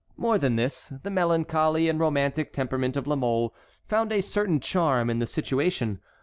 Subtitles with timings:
[0.17, 3.53] More than this, the melancholy and romantic temperament of La Mole
[3.85, 6.01] found a certain charm in the situation.